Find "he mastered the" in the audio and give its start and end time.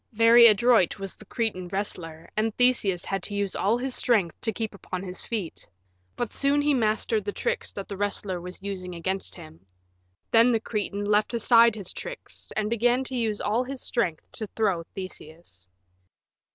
6.59-7.31